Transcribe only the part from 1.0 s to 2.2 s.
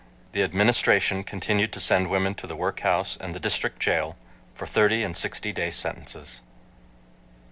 continued to send